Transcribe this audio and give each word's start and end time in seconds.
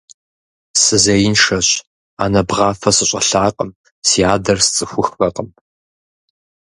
Сызеиншэщ, 0.81 1.69
анэ 2.23 2.41
бгъафэ 2.47 2.89
сыщӀэлъакъым, 2.97 3.69
си 4.07 4.19
адэр 4.33 4.59
сцӀыхуххэкъым. 4.65 5.49